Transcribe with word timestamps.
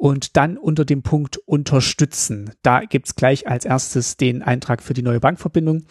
und 0.00 0.38
dann 0.38 0.56
unter 0.56 0.86
dem 0.86 1.02
Punkt 1.02 1.36
Unterstützen. 1.36 2.52
Da 2.62 2.80
gibt's 2.86 3.16
gleich 3.16 3.46
als 3.46 3.66
erstes 3.66 4.16
den 4.16 4.42
Eintrag 4.42 4.82
für 4.82 4.94
die 4.94 5.02
neue 5.02 5.20
Bankverbindung. 5.20 5.84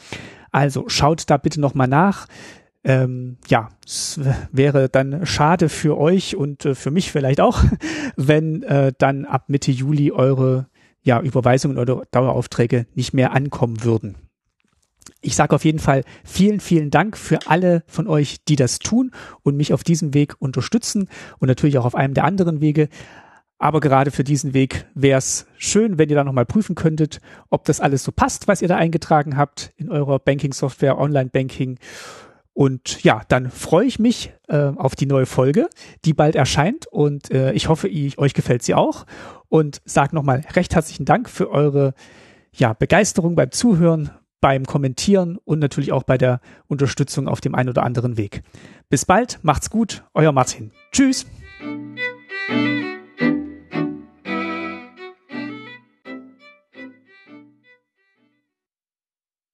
Also 0.50 0.90
schaut 0.90 1.30
da 1.30 1.38
bitte 1.38 1.62
nochmal 1.62 1.88
nach. 1.88 2.26
Ähm, 2.84 3.38
ja, 3.50 3.69
es 3.86 4.19
wäre 4.52 4.89
dann 4.89 5.28
schade 5.28 5.69
für 5.69 5.95
euch 5.95 6.36
und 6.36 6.66
äh, 6.66 6.73
für 6.73 6.89
mich 6.89 7.11
vielleicht 7.11 7.39
auch, 7.39 7.64
wenn 8.16 8.64
äh, 8.64 8.94
dann 8.97 9.25
ab 9.25 9.44
Mitte 9.47 9.72
Juli 9.72 10.12
eure 10.12 10.66
ja, 11.03 11.22
Überweisungen 11.22 11.78
oder 11.78 12.02
Daueraufträge 12.09 12.88
nicht 12.95 13.14
mehr 13.14 13.34
ankommen 13.34 13.84
würden. 13.84 14.16
Ich 15.22 15.36
sage 15.36 15.53
auf 15.53 15.66
jeden 15.66 15.80
Fall 15.80 16.03
vielen, 16.23 16.62
vielen 16.62 16.89
Dank 16.89 17.16
für 17.16 17.45
alle 17.45 17.84
von 17.86 18.08
euch, 18.08 18.44
die 18.47 18.56
das 18.56 18.80
tun 18.80 19.12
und 19.44 19.56
mich 19.56 19.72
auf 19.72 19.84
diesem 19.84 20.16
Weg 20.16 20.34
unterstützen 20.39 21.09
und 21.38 21.47
natürlich 21.47 21.78
auch 21.78 21.86
auf 21.86 21.95
einem 21.95 22.16
der 22.16 22.23
anderen 22.23 22.59
Wege. 22.59 22.89
Aber 23.60 23.82
gerade 23.82 24.10
für 24.10 24.24
diesen 24.24 24.54
Weg 24.54 24.86
wäre 24.96 25.18
es 25.18 25.46
schön, 25.58 25.98
wenn 25.98 26.10
ihr 26.10 26.16
da 26.16 26.24
nochmal 26.24 26.46
prüfen 26.46 26.76
könntet, 26.76 27.20
ob 27.50 27.66
das 27.66 27.82
alles 27.82 28.04
so 28.04 28.12
passt, 28.14 28.48
was 28.48 28.62
ihr 28.62 28.70
da 28.70 28.78
eingetragen 28.78 29.36
habt 29.36 29.74
in 29.76 29.92
eurer 29.92 30.18
Banking-Software, 30.18 30.98
Online-Banking. 30.98 31.78
Und 32.54 33.04
ja, 33.04 33.22
dann 33.28 33.52
freue 33.52 33.86
ich 33.86 34.00
mich 34.00 34.34
äh, 34.48 34.58
auf 34.58 34.96
die 34.96 35.06
neue 35.06 35.26
Folge, 35.26 35.70
die 36.06 36.14
bald 36.14 36.36
erscheint. 36.36 36.88
Und 36.88 37.32
äh, 37.32 37.52
ich 37.52 37.68
hoffe, 37.68 37.90
ich, 37.90 38.18
euch 38.18 38.34
gefällt 38.34 38.64
sie 38.64 38.76
auch. 38.76 39.06
Und 39.50 39.82
sage 39.86 40.16
nochmal 40.16 40.46
recht 40.56 40.74
herzlichen 40.74 41.06
Dank 41.06 41.30
für 41.30 41.52
eure 41.52 41.94
ja, 42.54 42.74
Begeisterung 42.74 43.36
beim 43.36 43.52
Zuhören, 43.52 44.12
beim 44.42 44.66
Kommentieren 44.66 45.38
und 45.44 45.60
natürlich 45.60 45.92
auch 45.92 46.04
bei 46.04 46.18
der 46.18 46.40
Unterstützung 46.68 47.28
auf 47.28 47.42
dem 47.42 47.56
einen 47.56 47.70
oder 47.70 47.84
anderen 47.84 48.16
Weg. 48.16 48.42
Bis 48.90 49.06
bald, 49.06 49.40
macht's 49.42 49.70
gut, 49.70 50.04
euer 50.14 50.32
Martin. 50.32 50.72
Tschüss. 50.92 51.26